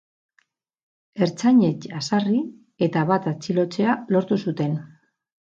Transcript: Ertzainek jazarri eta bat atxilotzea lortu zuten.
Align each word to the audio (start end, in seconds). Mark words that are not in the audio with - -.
Ertzainek 1.25 1.85
jazarri 1.91 2.39
eta 2.87 3.05
bat 3.13 3.29
atxilotzea 3.35 3.99
lortu 4.17 4.41
zuten. 4.49 4.77